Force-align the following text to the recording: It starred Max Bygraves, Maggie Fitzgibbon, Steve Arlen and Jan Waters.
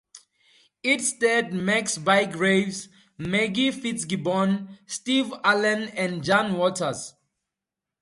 It 0.81 1.01
starred 1.01 1.53
Max 1.53 1.99
Bygraves, 1.99 2.87
Maggie 3.19 3.69
Fitzgibbon, 3.69 4.79
Steve 4.87 5.31
Arlen 5.43 5.89
and 5.89 6.23
Jan 6.23 6.53
Waters. 6.55 7.13